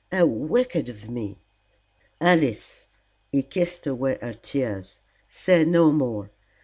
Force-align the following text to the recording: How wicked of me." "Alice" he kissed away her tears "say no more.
How 0.11 0.25
wicked 0.25 0.89
of 0.89 1.11
me." 1.11 1.37
"Alice" 2.19 2.87
he 3.31 3.43
kissed 3.43 3.85
away 3.85 4.17
her 4.19 4.33
tears 4.33 4.99
"say 5.27 5.63
no 5.63 5.91
more. 5.91 6.31